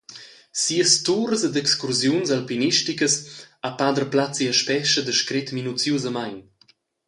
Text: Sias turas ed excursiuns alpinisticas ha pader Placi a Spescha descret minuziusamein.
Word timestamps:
Sias 0.61 0.93
turas 1.07 1.41
ed 1.47 1.55
excursiuns 1.63 2.27
alpinisticas 2.35 3.13
ha 3.63 3.69
pader 3.79 4.05
Placi 4.13 4.45
a 4.51 4.53
Spescha 4.59 5.01
descret 5.07 5.47
minuziusamein. 5.55 6.37